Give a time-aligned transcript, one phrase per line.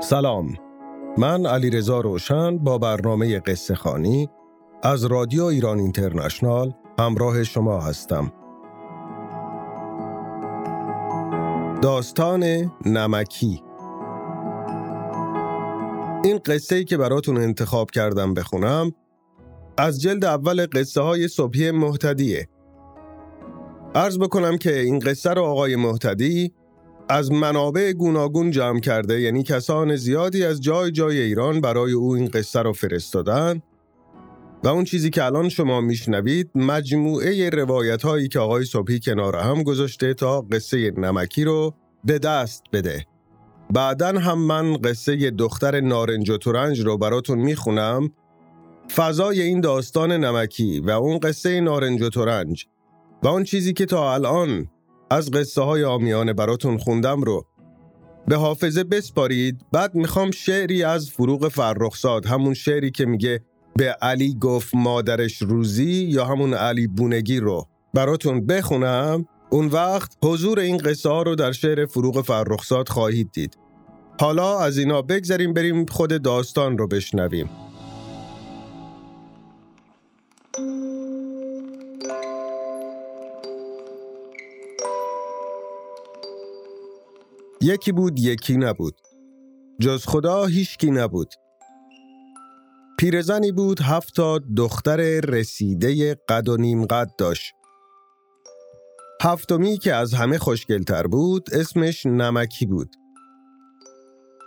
[0.00, 0.54] سلام.
[1.18, 4.28] من علی رزا روشن با برنامه قصه خانی
[4.82, 8.32] از رادیو ایران اینترنشنال همراه شما هستم.
[11.82, 13.62] داستان نمکی.
[16.24, 18.92] این قصه ای که براتون انتخاب کردم بخونم
[19.78, 22.48] از جلد اول قصه های صبحی محتدیه
[23.94, 26.52] عرض بکنم که این قصه رو آقای محتدی
[27.08, 32.26] از منابع گوناگون جمع کرده یعنی کسان زیادی از جای جای ایران برای او این
[32.26, 33.62] قصه رو فرستادن.
[34.64, 39.62] و اون چیزی که الان شما میشنوید مجموعه روایت هایی که آقای صبحی کنار هم
[39.62, 43.06] گذاشته تا قصه نمکی رو به دست بده.
[43.70, 48.10] بعدا هم من قصه دختر نارنج و تورنج رو براتون می‌خونم.
[48.94, 52.66] فضای این داستان نمکی و اون قصه نارنج و تورنج
[53.22, 54.68] و اون چیزی که تا الان
[55.10, 57.46] از قصه های آمیانه براتون خوندم رو.
[58.26, 63.40] به حافظه بسپارید بعد می‌خوام شعری از فروغ فرخزاد همون شعری که میگه
[63.76, 67.66] به علی گفت مادرش روزی یا همون علی بونگی رو.
[67.94, 69.26] براتون بخونم.
[69.50, 73.58] اون وقت حضور این قصه ها رو در شعر فروغ فرخزاد خواهید دید.
[74.20, 77.50] حالا از اینا بگذاریم بریم خود داستان رو بشنویم.
[87.60, 88.94] یکی بود یکی نبود.
[89.80, 91.34] جز خدا هیچکی نبود.
[92.98, 97.52] پیرزنی بود هفتا دختر رسیده قد و نیم قد داشت.
[99.22, 102.96] هفتمی که از همه خوشگلتر بود اسمش نمکی بود.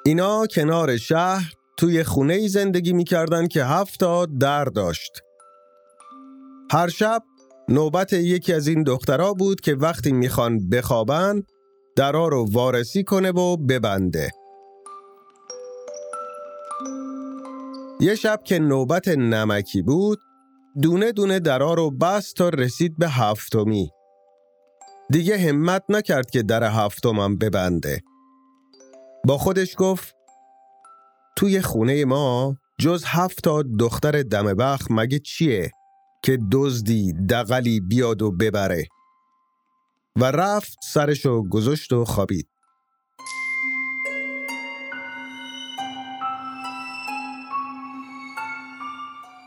[0.05, 5.21] اینا کنار شهر توی خونه زندگی می‌کردن که هفتا در داشت.
[6.71, 7.23] هر شب
[7.69, 11.43] نوبت یکی از این دخترها بود که وقتی می‌خوان بخوابن
[12.01, 14.31] درا رو وارسی کنه و ببنده.
[17.99, 20.19] یه شب که نوبت نمکی بود
[20.81, 23.89] دونه دونه درا رو بست تا رسید به هفتمی.
[25.09, 28.01] دیگه همت نکرد که در هفتمم ببنده.
[29.27, 30.15] با خودش گفت
[31.37, 35.71] توی خونه ما جز هفت تا دختر دمبخ مگه چیه
[36.23, 38.87] که دزدی دقلی بیاد و ببره؟
[40.15, 42.47] و رفت سرشو گذاشت و خوابید.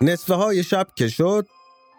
[0.00, 1.46] نصفه های شب که شد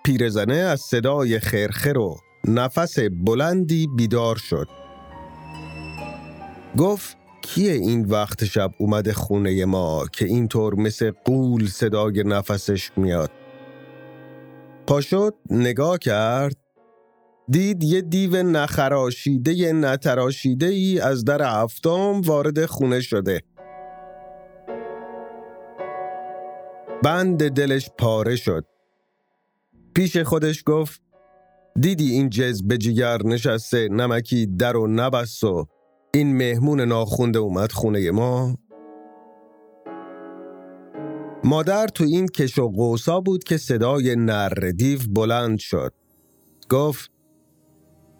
[0.06, 2.18] پیرزنه از صدای خرخر و
[2.48, 4.68] نفس بلندی بیدار شد.
[6.78, 13.32] گفت کیه این وقت شب اومده خونه ما که اینطور مثل قول صدای نفسش میاد؟
[14.88, 16.65] پاشد نگاه کرد
[17.50, 23.42] دید یه دیو نخراشیده نتراشیده ای از در هفتم وارد خونه شده.
[27.04, 28.66] بند دلش پاره شد.
[29.96, 31.02] پیش خودش گفت
[31.80, 35.66] دیدی این جز جیگر نشسته نمکی در و نبست و
[36.14, 38.58] این مهمون ناخونده اومد خونه ما؟
[41.44, 45.94] مادر تو این کش و قوسا بود که صدای نر دیو بلند شد.
[46.70, 47.15] گفت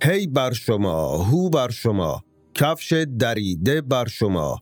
[0.04, 2.24] هی بر شما هو بر شما
[2.54, 4.60] کفش دریده بر شما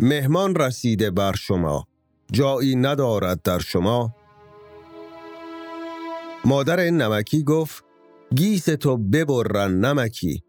[0.00, 1.84] مهمان رسیده بر شما
[2.32, 4.14] جایی ندارد در شما.
[6.44, 7.84] مادر نمکی گفت
[8.34, 10.42] گیس تو ببرن نمکی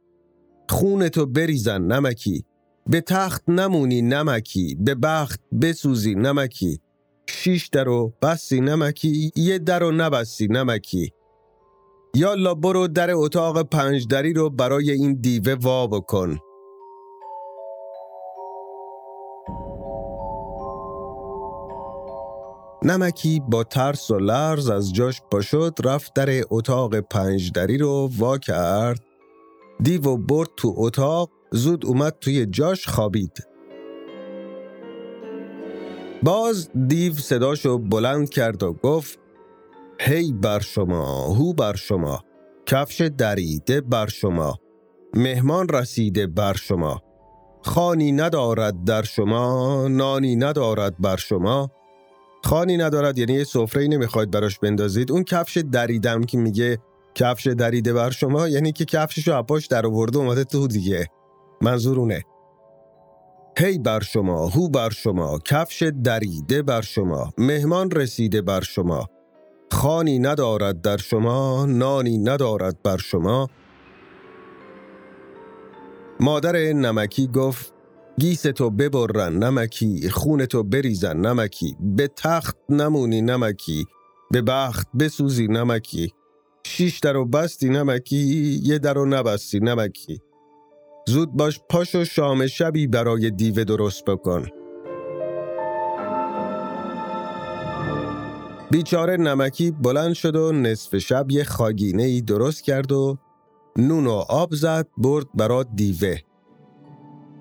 [0.70, 2.46] خون تو بریزن نمکی
[2.88, 6.80] به تخت نمونی نمکی به بخت بسوزی نمکی
[7.30, 11.12] شیش در و بستی نمکی یه در و نبستی نمکی.
[12.16, 16.40] یالا برو در اتاق پنجدری رو برای این دیوه وا بکن.
[22.84, 29.00] نمکی با ترس و لرز از جاش پاشد رفت در اتاق پنجدری رو وا کرد.
[29.84, 33.48] دیو برد تو اتاق زود اومد توی جاش خوابید.
[36.24, 39.23] باز دیو صداشو بلند کرد و گفت
[40.00, 42.20] هی بر شما هو بر شما
[42.66, 44.58] کفش دریده بر شما
[45.14, 47.02] مهمان رسیده بر شما
[47.64, 51.72] خانی ندارد در شما نانی ندارد بر شما.
[52.44, 55.12] خانی ندارد یعنی یه سفره نمی‌خواید براش بندازید.
[55.12, 56.78] اون کفش دریدم که میگه
[57.16, 61.08] کفش دریده بر شما یعنی که کفششو اپاش در آورده اومده تو دیگه.
[61.62, 62.22] منظور اونه.
[63.58, 69.08] هی بر شما هو بر شما کفش دریده بر شما مهمان رسیده بر شما.
[69.74, 73.50] خانی ندارد در شما نانی ندارد بر شما.
[76.20, 77.74] مادر نمکی گفت
[78.20, 83.86] گیستو ببرن نمکی خونتو بریزن نمکی به تخت نمونی نمکی
[84.32, 86.14] به بخت بسوزی نمکی
[86.64, 90.22] شیش در و بستی نمکی یه در و نبستی نمکی.
[91.08, 94.63] زود باش پاش و شام شبی برای دیوه درست بکن.
[98.74, 103.18] بیچاره نمکی بلند شد و نصف شب یه خاگینه ای درست کرد و
[103.78, 106.18] نون و آب زد برد برا دیوه.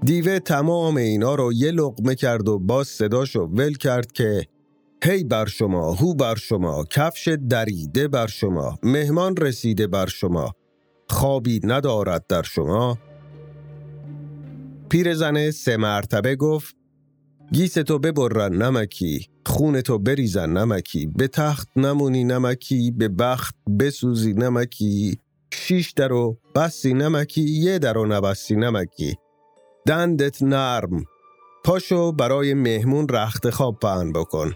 [0.05, 4.47] دیوه تمام اینا رو یه لقمه کرد و باز صداشو ول کرد که
[5.05, 10.53] هی بر شما هو بر شما کفش دریده بر شما مهمان رسیده بر شما
[11.09, 12.99] خوابی ندارد در شما.
[14.89, 16.77] پیرزن سه مرتبه گفت
[17.53, 19.32] گیستو ببرن نمکی.
[19.47, 21.07] خونتو بریزن نمکی.
[21.07, 22.91] به تخت نمونی نمکی.
[22.91, 25.19] به بخت بسوزی نمکی.
[25.53, 27.43] شیش درو بستی نمکی.
[27.43, 29.17] یه درو نبستی نمکی.
[29.87, 31.05] دندت نرم.
[31.65, 34.53] پاشو برای مهمون رخت خواب پهن بکن.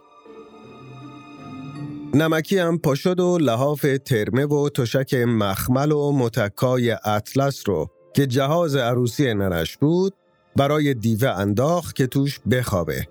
[2.14, 8.76] نمکی هم پاشد و لحاف ترمه و تشک مخمل و متکای اطلس رو که جهاز
[8.76, 10.14] عروسی ننش بود
[10.56, 13.06] برای دیوه انداخت که توش بخوابه.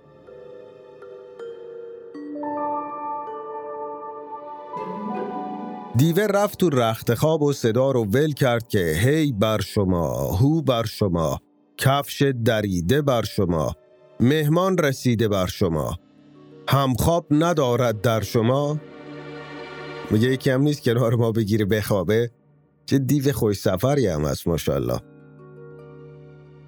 [5.98, 10.62] دیوه رفت تو رخت خواب و صدا رو ول کرد که هی بر شما هو
[10.62, 11.40] بر شما
[11.78, 13.74] کفش دریده بر شما
[14.20, 15.98] مهمان رسیده بر شما.
[16.70, 18.78] همخواب ندارد در شما.
[20.12, 22.32] میگه یکی هم نیست کنار ما بگیره بخوابه.
[22.86, 25.00] چه دیو خوش سفری هم هست ماشاءالله.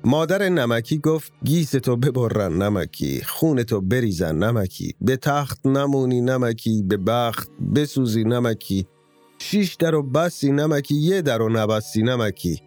[0.06, 7.50] مادر نمکی گفت گیستو ببرن نمکی خونتو بریزن نمکی به تخت نمونی نمکی به بخت
[7.76, 8.88] بسوزی نمکی.
[9.40, 12.62] شیش در و بسی نمکی یه در و نبستی نمکی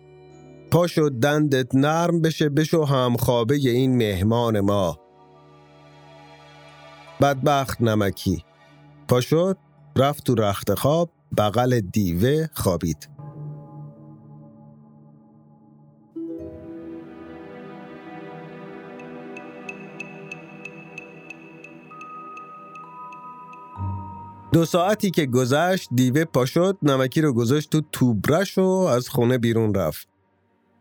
[0.71, 4.99] پاشو دندت نرم بشه بشو همخوابه این مهمان ما.
[7.21, 8.45] بدبخت نمکی.
[9.09, 9.57] پاشد
[9.97, 13.09] رفت تو رخت خواب بغل دیوه خوابید.
[24.61, 29.75] دو ساعتی که گذشت دیوه پاشد نمکی رو گذاشت تو توبرش و از خونه بیرون
[29.75, 30.09] رفت.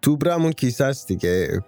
[0.02, 1.64] توبره همون کیسه است دیگه.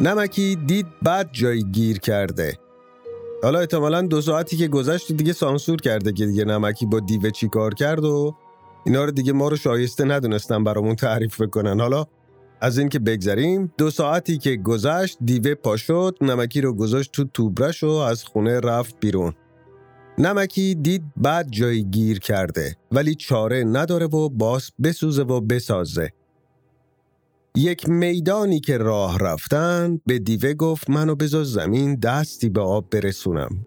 [0.00, 2.58] نمکی دید بعد جای گیر کرده.
[3.42, 7.48] حالا احتمالا دو ساعتی که گذشت دیگه سانسور کرده که دیگه نمکی با دیوه چی
[7.48, 8.34] کار کرد و
[8.84, 11.80] اینا رو دیگه ما رو شایسته ندونستن برامون تعریف بکنن.
[11.80, 12.06] حالا
[12.62, 17.24] از این که بگذریم دو ساعتی که گذشت دیوه پا شد نمکی رو گذاشت تو
[17.24, 19.32] توبرش و از خونه رفت بیرون.
[20.18, 26.12] نمکی دید بعد جای گیر کرده ولی چاره نداره و باس بسوزه و بسازه.
[27.56, 33.66] یک میدانی که راه رفتن به دیوه گفت منو بذار زمین دستی به آب برسونم.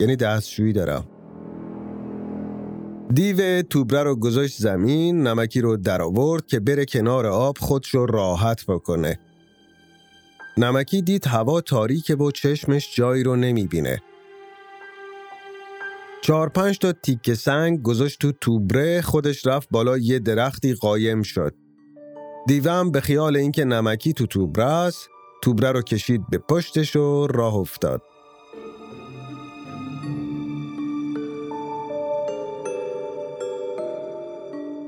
[0.00, 1.04] یعنی دستشویی دارم.
[3.14, 8.66] دیو توبره رو گذاشت زمین نمکی رو در آورد که بره کنار آب خودشو راحت
[8.66, 9.18] بکنه.
[10.56, 14.02] نمکی دید هوا تاریکه و چشمش جایی رو نمی‌بینه.
[16.22, 21.54] چهار پنج تا تیک سنگ گذاشت تو توبره خودش رفت بالا یه درختی قایم شد.
[22.46, 25.08] دیوم به خیال اینکه نمکی تو توبره است
[25.42, 28.02] توبره رو کشید به پشتش و راه افتاد.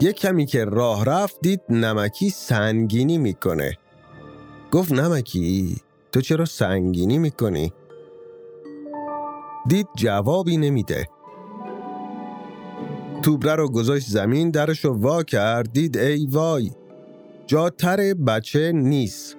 [0.05, 3.79] یک کمی که راه رفت دید نمکی سنگینی می‌کنه.
[4.71, 5.77] گفت نمکی
[6.13, 7.73] تو چرا سنگینی می‌کنی؟
[9.69, 11.09] دید جوابی نمیده.
[13.23, 16.71] توبره رو گذاشت زمین درش رو وا کرد دید ای وای
[17.47, 19.37] جاتر بچه نیست.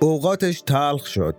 [0.00, 1.34] اوقاتش تلخ شد.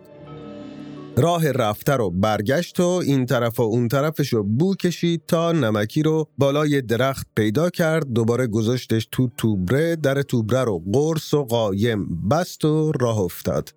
[1.18, 6.04] راه رفته رو برگشت و این طرف و اون طرفش رو بو کشید تا نمکی
[6.04, 8.14] رو بالای درخت پیدا کرد.
[8.14, 13.70] دوباره گذاشتش تو توبره در توبره رو قرص و قایم بست و راه افتاد.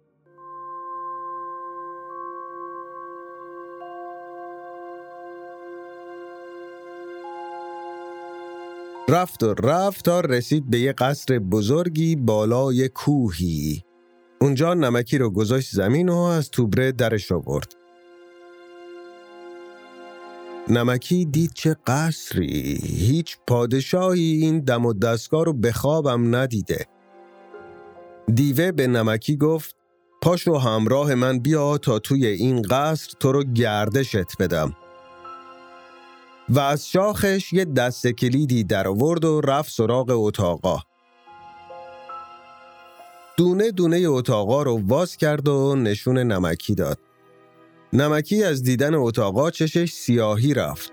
[9.09, 13.88] رفت و رفت تا رسید به یه قصر بزرگی بالای کوهی.
[14.41, 17.75] اونجا نمکی رو گذاشت زمین و از توبره درش آورد.
[20.69, 22.81] نمکی دید چه قصری.
[22.83, 26.87] هیچ پادشاهی این دم و دستگاه رو به خوابم ندیده.
[28.35, 29.77] دیوه به نمکی گفت
[30.23, 34.77] پاشو همراه من بیا تا توی این قصر تو رو گردشت بدم.
[36.49, 40.88] و از شاخش یه دست کلیدی در آورد و رفت سراغ اتاقا.
[43.39, 46.99] دونه دونه اتاقا رو واز کرد و نشون نمکی داد.
[47.93, 50.93] نمکی از دیدن اتاقا چشش سیاهی رفت.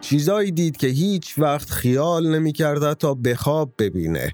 [0.00, 4.32] چیزایی دید که هیچ وقت خیال نمی کرده تا به خواب ببینه.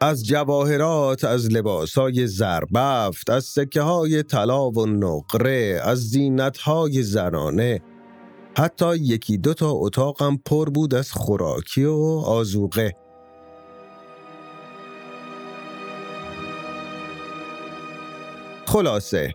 [0.00, 7.80] از جواهرات، از لباسهای زربفت، از سکه های طلا و نقره، از زینت های زنانه،
[8.56, 13.01] حتی یکی دو تا اتاقم پر بود از خوراکی و آزوقه.
[18.72, 19.34] خلاصه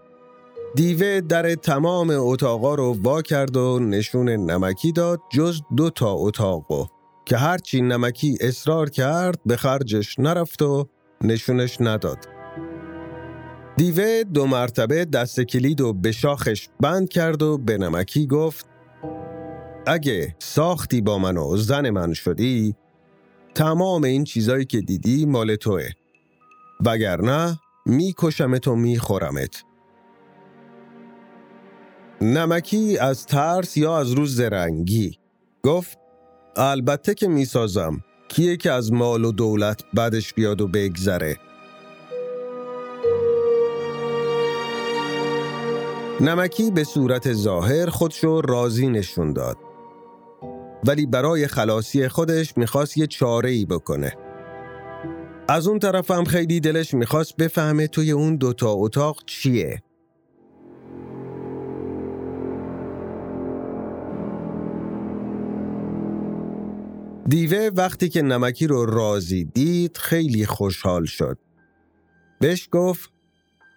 [0.75, 6.86] دیوه در تمام اتاقا رو وا کرد و نشون نمکی داد جز دو تا اتاقو
[7.25, 10.88] که هرچی نمکی اصرار کرد به خرجش نرفت و
[11.22, 12.17] نشونش نداد.
[13.75, 18.65] دیوه دو مرتبه دست کلید و به شاخش بند کرد و به نمکی گفت
[19.88, 22.75] اگه ساختی با من و زن من شدی
[23.56, 25.89] تمام این چیزایی که دیدی مال توه
[26.86, 29.63] وگرنه میکشمت و میخورمت.
[32.22, 35.20] نمکی از ترس یا از روز زرنگی؟
[35.63, 35.98] گفت
[36.56, 38.03] البته که می‌سازم.
[38.27, 41.38] کیه که از مال و دولت بدش بیاد و بگذره؟
[46.22, 49.58] نمکی به صورت ظاهر خودشو راضی نشون داد.
[50.88, 54.26] ولی برای خلاصی خودش می‌خواست یه چاره ای بکنه.
[55.50, 59.84] از اون طرف هم خیلی دلش می‌خواست بفهمه توی اون دوتا اتاق چیه
[67.27, 71.38] دیوه وقتی که نمکی رو راضی دید خیلی خوشحال شد.
[72.39, 73.10] بهش گفت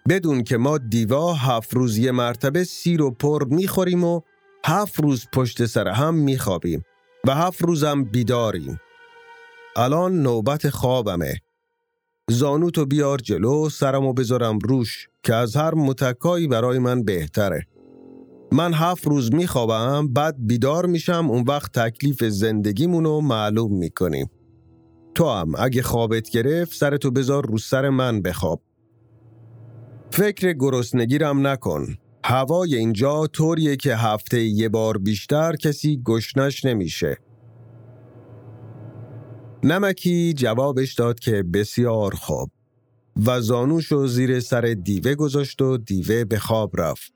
[0.09, 4.21] بدون که ما دیوا هفت روز یه مرتبه سیر و پر می‌خوریم و
[4.65, 6.83] هفت روز پشت سر هم میخوابیم
[7.27, 8.79] و هفت روزم بیداریم.
[9.75, 11.41] الان نوبت خوابمه.
[12.31, 17.67] زانوتو بیار جلو سرمو بذارم روش که از هر متکایی برای من بهتره.
[18.51, 24.29] من هفت روز میخوابم بعد بیدار میشم اون وقت تکلیف زندگیمونو معلوم می‌کنیم.
[25.15, 28.61] تو هم اگه خوابت گرفت سرتو بذار رو سر من بخواب.
[30.11, 31.97] فکر گرسنگیرم نکن.
[32.25, 37.17] هوای اینجا طوریه که هفته یه بار بیشتر کسی گشنش نمیشه.
[39.63, 42.51] نمکی جوابش داد که بسیار خوب
[43.25, 47.13] و زانوشو زیر سر دیوه گذاشت و دیوه به خواب رفت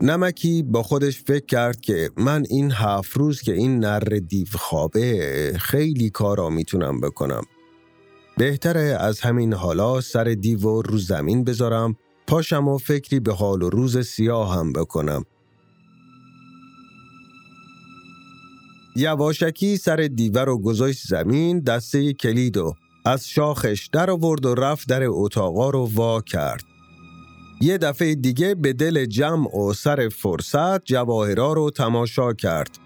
[0.00, 5.52] نمکی با خودش فکر کرد که من این هفت روز که این نر دیو خوابه
[5.58, 7.42] خیلی کارا می‌تونم بکنم.
[8.36, 11.96] بهتره از همین حالا سر دیو رو زمین بذارم
[12.26, 15.24] پاشم و فکری به حال و روز سیاه هم بکنم.
[18.96, 22.74] یواشکی سر دیوه رو گذاشت زمین دسته کلید و
[23.04, 26.64] از شاخش در آورد و رفت در اتاقا رو وا کرد.
[27.60, 32.78] یه دفعه دیگه به دل جمع و سر فرصت جواهرا رو تماشا کرد.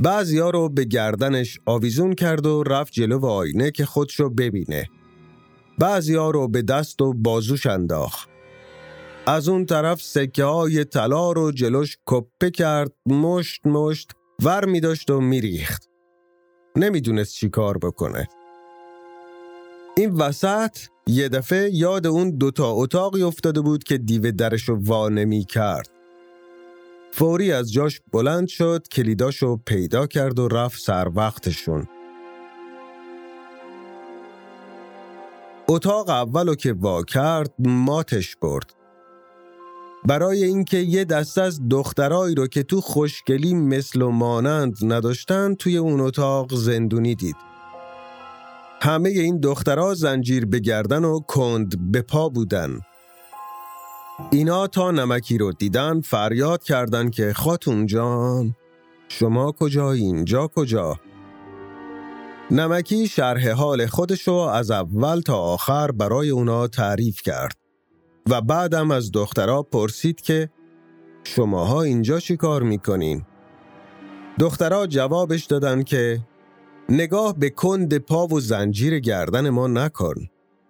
[0.00, 4.88] بعضیا رو به گردنش آویزون کرد و رفت جلو آینه که خودشو ببینه.
[5.78, 8.28] بعضیا رو به دست و بازوش انداخت.
[9.26, 14.10] از اون طرف سکه های طلا رو جلوش کپه کرد مشت مشت
[14.42, 15.88] ور می داشت و میریخت.
[16.76, 18.28] نمی‌دونست چی کار بکنه.
[19.96, 25.44] این وسط یه دفعه یاد اون دوتا اتاقی افتاده بود که دیو درشو وا نمی
[25.44, 25.90] کرد.
[27.12, 31.88] فوری از جاش بلند شد کلیداشو پیدا کرد و رفت سر وقتشون.
[35.68, 38.81] اتاق اولو که وا کرد ماتش برد.
[40.04, 45.76] برای اینکه یه دست از دخترایی رو که تو خوشگلی مثل و مانند نداشتن توی
[45.76, 47.36] اون اتاق زندونی دید.
[48.80, 52.80] همه این دخترها زنجیر به گردن و کند به پا بودن.
[54.30, 58.54] اینا تا نمکی رو دیدن فریاد کردن که خاتون جان
[59.08, 61.00] شما کجا اینجا کجا؟
[62.50, 67.61] نمکی شرح حال خودشو از اول تا آخر برای اونا تعریف کرد
[68.30, 70.50] و بعدم از دخترها پرسید که
[71.24, 73.24] شماها اینجا چی کار می‌کنین؟
[74.38, 76.20] دخترها جوابش دادن که
[76.88, 80.14] نگاه به کند پا و زنجیر گردن ما نکن.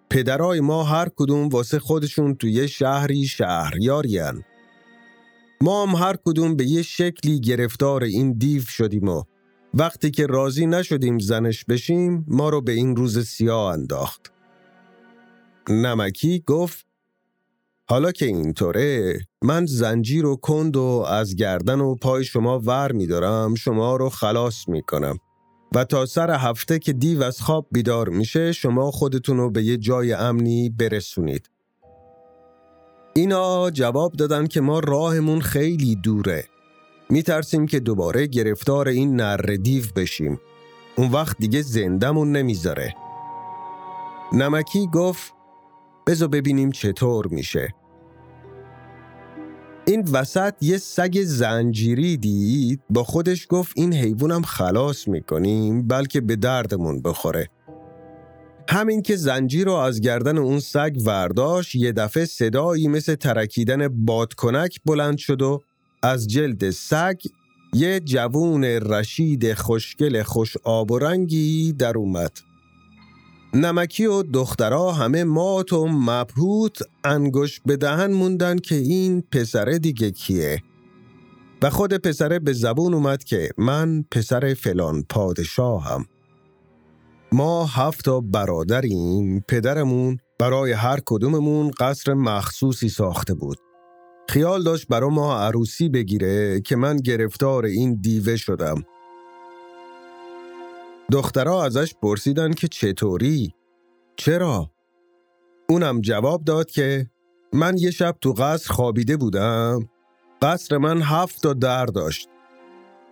[0.09, 4.43] پدرای ما هر کدوم واسه خودشون توی شهری شهریارین.
[5.61, 9.23] ما هم هر کدوم به یه شکلی گرفتار این دیو شدیم و
[9.73, 14.31] وقتی که راضی نشدیم زنش بشیم ما رو به این روز سیاه انداخت.
[15.69, 16.85] نمکی گفت
[17.89, 23.55] حالا که اینطوره من زنجیر و کند و از گردن و پای شما ور میدارم
[23.55, 25.17] شما رو خلاص می‌کنم.
[25.75, 29.77] و تا سر هفته که دیو از خواب بیدار میشه شما خودتون رو به یه
[29.77, 31.49] جای امنی برسونید.
[33.15, 36.45] اینا جواب دادن که ما راهمون خیلی دوره.
[37.09, 40.39] میترسیم که دوباره گرفتار این نر دیو بشیم.
[40.95, 42.95] اون وقت دیگه زندمون نمی‌ذاره.
[44.33, 45.32] نمکی گفت
[46.07, 47.73] بزا ببینیم چطور میشه.
[49.87, 56.35] این وسط یه سگ زنجیری دید با خودش گفت این حیوانم خلاص می‌کنیم بلکه به
[56.35, 57.49] دردمون بخوره.
[58.69, 64.79] همین که زنجیر رو از گردن اون سگ ورداش یه دفعه صدایی مثل ترکیدن بادکنک
[64.85, 65.61] بلند شد و
[66.03, 67.21] از جلد سگ
[67.73, 72.31] یه جوون رشید خوشگل خوش آب و رنگی در اومد.
[73.55, 80.11] نمکی و دخترها همه مات و مبهوت انگوش به دهن موندن که این پسره دیگه
[80.11, 80.61] کیه.
[81.61, 86.05] و خود پسره به زبون اومد که من پسر فلان پادشاهم.
[87.31, 93.57] ما هفت تا برادریم پدرمون برای هر کدوممون قصر مخصوصی ساخته بود.
[94.29, 98.83] خیال داشت برا ما عروسی بگیره که من گرفتار این دیوه شدم.
[101.11, 103.53] دخترها ازش پرسیدن که چطوری؟
[104.15, 104.71] چرا؟
[105.69, 107.09] اونم جواب داد که
[107.53, 109.89] من یه شب تو قصر خوابیده بودم.
[110.41, 112.29] قصر من هفت تا در داشت.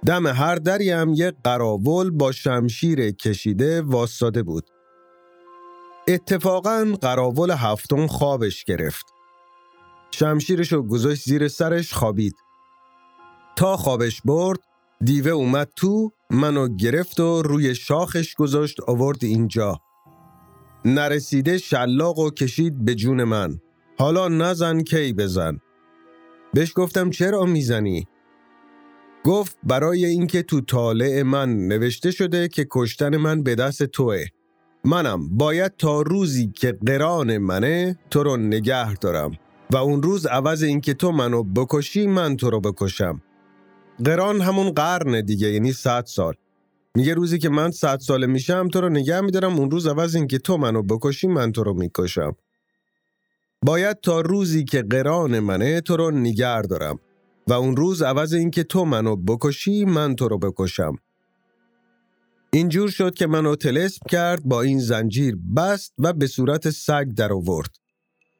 [0.05, 4.69] دم هر دریم یه قراول با شمشیر کشیده واساده بود.
[6.07, 9.05] اتفاقا قراول هفتم خوابش گرفت.
[10.11, 12.35] شمشیرشو گذاشت زیر سرش خوابید.
[13.55, 14.59] تا خوابش برد
[15.03, 19.81] دیوه اومد تو منو گرفت و روی شاخش گذاشت آورد اینجا.
[20.85, 23.59] نرسیده شلاق و کشید به جون من.
[23.97, 25.59] حالا نزن کی بزن.
[26.53, 28.07] بهش گفتم چرا می‌زنی؟
[29.23, 34.25] گفت برای اینکه تو طالع من نوشته شده که کشتن من به دست توه.
[34.83, 39.31] منم باید تا روزی که قران منه تو رو نگه دارم.
[39.71, 43.21] و اون روز عوض اینکه تو منو بکشی من تو رو بکشم.
[44.05, 46.33] قران همون قرن دیگه یعنی صد سال.
[46.95, 49.59] میگه روزی که من صد ساله میشم تو رو نگه میدارم.
[49.59, 52.35] اون روز عوض این که تو منو بکشی من تو رو می‌کشم.
[53.65, 56.99] باید تا روزی که قران منه تو رو نگر دارم.
[57.47, 60.95] و اون روز عوض این که تو منو بکشی من تو رو بکشم.
[62.53, 67.33] اینجور شد که منو تلسم کرد با این زنجیر بست و به صورت سگ در
[67.33, 67.69] آورد.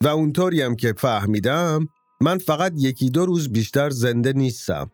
[0.04, 1.88] و اونطوری هم که فهمیدم
[2.22, 4.92] من فقط یکی دو روز بیشتر زنده نیستم.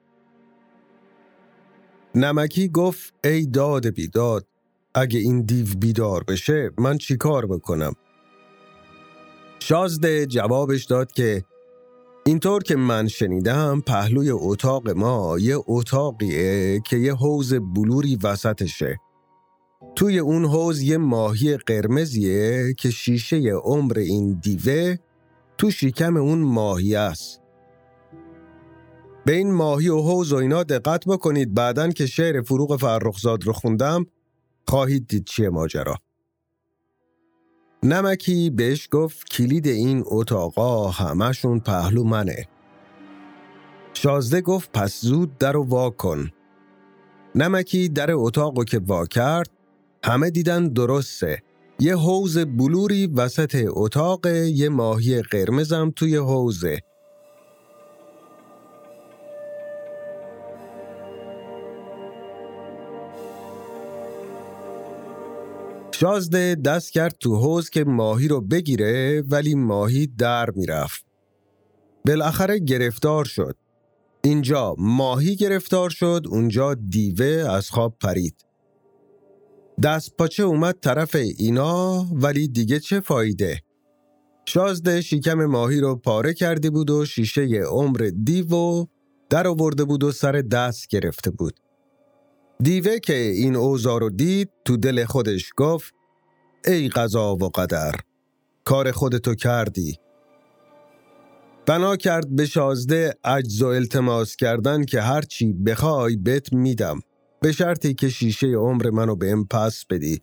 [2.18, 4.48] نمکی گفت ای داد بیداد
[4.94, 7.94] اگه این دیو بیدار بشه من چیکار بکنم؟
[9.60, 11.44] شازده جوابش داد که
[12.26, 19.00] اینطور که من شنیدم پهلوی اتاق ما یه اتاقیه که یه حوز بلوری وسطشه.
[19.96, 24.96] توی اون حوز یه ماهی قرمزیه که شیشه عمر این دیوه
[25.58, 27.42] تو شکم اون ماهی است.
[29.28, 31.54] به این ماهی و حوز و اینا دقت بکنید.
[31.54, 34.06] بعدن که شعر فروغ فرخزاد رو خوندم
[34.68, 35.96] خواهید دید چیه ماجرا.
[37.84, 42.48] نمکی بهش گفت کلید این اتاقا همشون پهلو منه.
[43.94, 46.32] شازده گفت پس زود در و وا کن.
[47.36, 49.50] نمکی در اتاقو که وا کرد
[50.04, 51.44] همه دیدن درسته.
[51.80, 56.80] یه حوز بلوری وسط اتاق یه ماهی قرمزم توی حوزه
[66.00, 71.06] شازده دست کرد تو حوز که ماهی رو بگیره ولی ماهی در می‌رفت.
[72.06, 73.56] بالاخره گرفتار شد.
[74.24, 78.46] اینجا ماهی گرفتار شد اونجا دیوه از خواب پرید.
[79.84, 83.62] دست پاچه اومد طرف اینا ولی دیگه چه فایده؟
[84.46, 88.86] شازده شیکم ماهی رو پاره کرده بود و شیشه عمر دیو
[89.30, 91.60] در آورده بود و سر دست گرفته بود.
[92.60, 95.94] دیوه که این اوزار رو دید تو دل خودش گفت
[96.66, 97.96] ای قضا و قدر
[98.66, 100.00] کار خودتو کردی.
[101.66, 107.00] بنا کرد به شازده عجز و التماس کردن که هرچی بخوای بت میدم
[107.42, 110.22] به شرطی که شیشه عمر منو به ام پس بدی.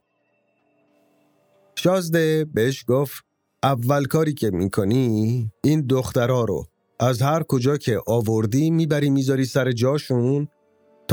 [1.76, 3.24] شازده بهش گفت
[3.62, 6.66] اول کاری که می‌کنی این دخترها رو
[7.00, 10.48] از هر کجا که آوردی می‌بری می‌ذاری سر جاشون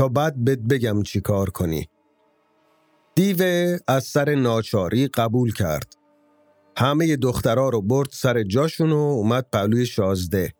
[0.08, 1.88] بعد بد بگم چی کار کنی.
[3.14, 3.42] دیو
[3.88, 5.96] از سر ناچاری قبول کرد.
[6.76, 10.52] همه دخترها رو برد سر جاشون و اومد پلوی شازده.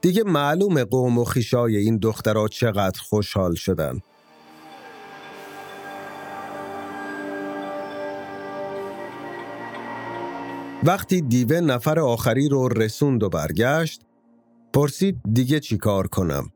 [0.00, 4.00] دیگه معلوم قوم و خیشای این دخترها چقدر خوشحال شدن.
[10.84, 14.02] وقتی دیوه نفر آخری رو رسوند و برگشت
[14.72, 16.53] پرسید دیگه چی کار کنم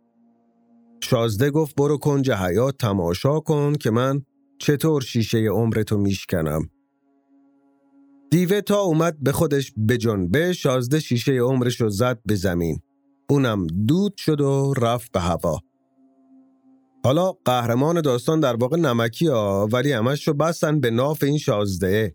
[1.01, 4.23] شازده گفت برو کنج حیات تماشا کن که من
[4.59, 6.71] چطور شیشه عمرتو میشکنم.
[8.31, 12.81] دیوه تا اومد به خودش به شازده شیشه عمرش رو زد به زمین.
[13.31, 15.61] اونم دود شد و رفت به هوا.
[17.05, 22.15] حالا قهرمان داستان در واقع نمکی ها ولی همش رو بستن به ناف این شازده.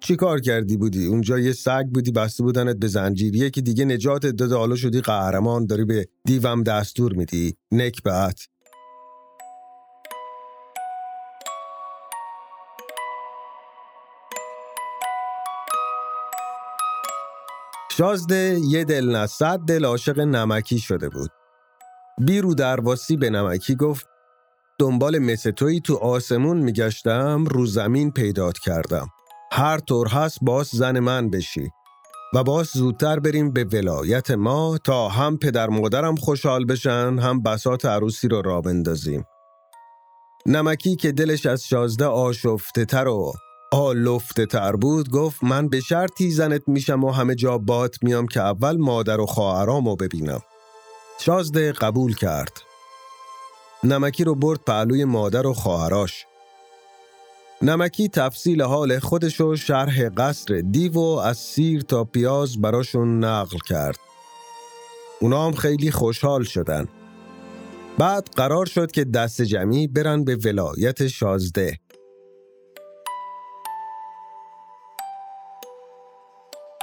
[0.00, 4.26] چی کار کردی بودی؟ اونجا یه سگ بودی بسته بودنت به زنجیریه که دیگه نجات
[4.26, 7.56] داده حالا شدی قهرمان داری به دیوم دستور میدی.
[7.72, 8.38] نک بعد
[17.90, 21.30] شازده یه دل نه صد دل عاشق نمکی شده بود.
[22.18, 24.06] بیرو درواسی به نمکی گفت
[24.78, 29.08] دنبال مثل توی تو آسمون میگشتم رو زمین پیدات کردم.
[29.52, 31.70] هر طور هست باز زن من بشی
[32.34, 37.84] و باز زودتر بریم به ولایت ما تا هم پدر مادرم خوشحال بشن هم بسات
[37.84, 39.24] عروسی رو را بندازیم.
[40.46, 43.32] نمکی که دلش از شازده آشفته تر و
[43.72, 48.40] آلفته تر بود گفت من به شرطی زنت میشم و همه جا بات میام که
[48.40, 50.40] اول مادر و خواهرامو ببینم.
[51.20, 52.62] شازده قبول کرد.
[53.84, 56.26] نمکی رو برد پهلوی مادر و خواهراش
[57.62, 63.58] نمکی تفصیل حال خودش و شرح قصر دیو و از سیر تا پیاز براشون نقل
[63.68, 63.96] کرد.
[65.20, 66.88] اونا هم خیلی خوشحال شدن.
[67.98, 71.78] بعد قرار شد که دست جمعی برن به ولایت شازده.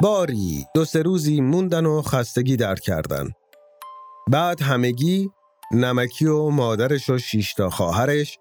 [0.02, 3.30] باری دو سه روزی موندن و خستگی در کردن.
[4.32, 5.30] بعد همگی
[5.72, 8.40] نمکی و مادرش و شیشتا خواهرش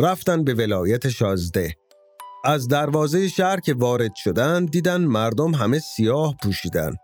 [0.00, 1.74] رفتن به ولایت شازده.
[2.44, 6.96] از دروازه شهر که وارد شدن دیدن مردم همه سیاه پوشیدن.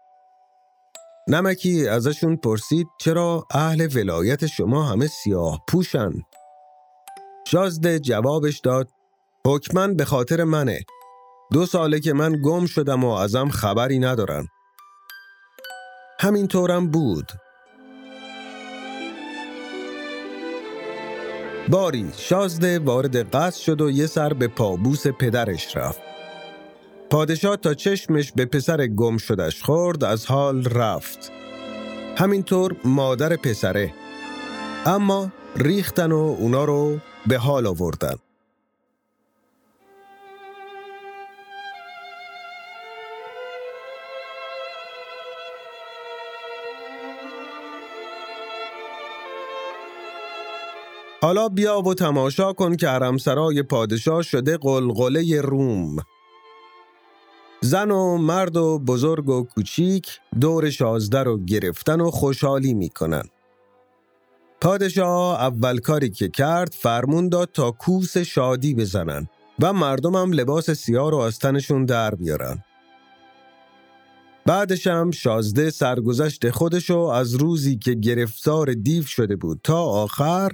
[1.29, 6.13] نمکی ازشون پرسید چرا اهل ولایت شما همه سیاه پوشن؟
[7.47, 8.89] شازده جوابش داد
[9.47, 10.81] حکمن به خاطر منه.
[11.53, 14.47] دو ساله که من گم شدم و ازم خبری ندارن.
[16.21, 17.33] همینطورم بود.
[21.71, 26.01] باری شازده وارد قصد شد و یه سر به پابوس پدرش رفت.
[27.11, 31.33] پادشاه تا چشمش به پسر گم شدش خورد از حال رفت.
[32.17, 33.95] همینطور مادر پسره.
[34.87, 38.15] اما ریختن و اونا رو به حال آوردن.
[51.21, 55.97] حالا بیا و تماشا کن که حرمسرای پادشاه شده قلقله روم.
[57.61, 63.23] زن و مرد و بزرگ و کوچیک دور شازده رو گرفتن و خوشحالی می‌کنن.
[64.61, 69.29] پادشاه اول کاری که کرد فرمون داد تا کوس شادی بزنن
[69.61, 72.65] و مردمم لباس سیاه رو از تنشون در بیارن.
[74.47, 80.53] بعدشم شازده سرگذشت خودشو از روزی که گرفتار دیو شده بود تا آخر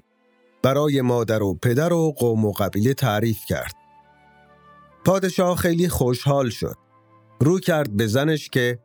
[0.65, 3.75] برای مادر و پدر و قوم و قبیله تعریف کرد.
[5.05, 6.75] پادشاه خیلی خوشحال شد.
[7.41, 8.79] رو کرد به زنش که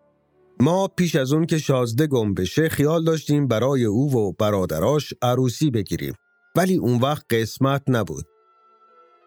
[0.60, 5.72] ما پیش از اون که شازده گم بشه خیال داشتیم برای او و برادراش عروسی
[5.72, 6.14] بگیریم
[6.56, 8.26] ولی اون وقت قسمت نبود.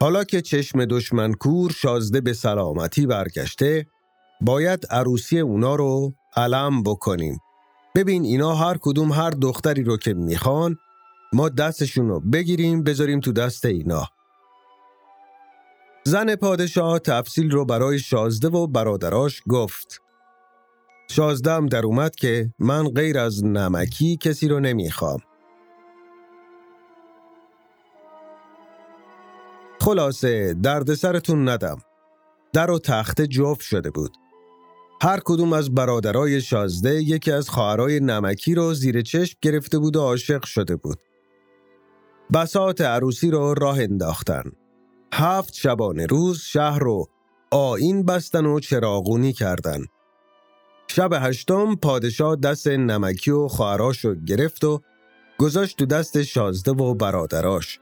[0.01, 3.87] حالا که چشم دشمن کور شازده به سلامتی برگشته
[4.41, 7.38] باید عروسی اونا رو علم بکنیم.
[7.95, 10.77] ببین اینا هر کدوم هر دختری رو که می‌خوان
[11.33, 14.09] ما دستشون رو بگیریم بذاریم تو دست اینا.
[16.05, 20.03] زن پادشاه تفصیل رو برای شازده و برادراش گفت.
[21.11, 25.18] شازدم در اومد که من غیر از نمکی کسی رو نمی‌خوام.
[29.81, 31.79] خلاصه دردسرتون ندم.
[32.53, 34.16] در و تخت جفت شده بود.
[35.03, 40.01] هر کدوم از برادرای شازده یکی از خواهرای نمکی رو زیر چشم گرفته بود و
[40.01, 40.99] عاشق شده بود.
[42.35, 44.42] بسات عروسی رو راه انداختن.
[45.12, 47.08] هفت شبانه روز شهر رو
[47.50, 49.85] آین بستن و چراغونی کردن.
[50.88, 54.80] شب هشتم پادشاه دست نمکی و خواهراش رو گرفت و
[55.38, 57.80] گذاشت تو دست شازده و برادراش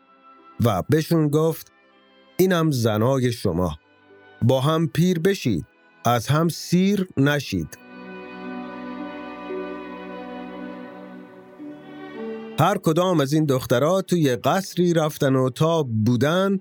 [0.65, 1.73] و بهشون گفت
[2.37, 3.79] اینم زنای شما
[4.43, 5.67] با هم پیر بشید
[6.05, 7.79] از هم سیر نشید
[12.61, 16.61] هر کدام از این دخترها توی قصری رفتن و تا بودن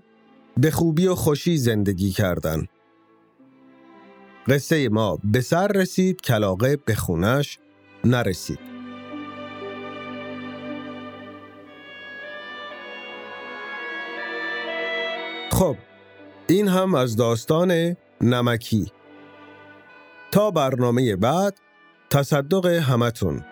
[0.57, 2.65] به خوبی و خوشی زندگی کردن.
[4.47, 7.59] قصه ما به سر رسید کلاقه به خونش
[8.05, 8.59] نرسید.
[15.51, 15.75] خب
[16.47, 18.91] این هم از داستان نمکی
[20.31, 21.57] تا برنامه بعد
[22.09, 23.43] تصدق همتون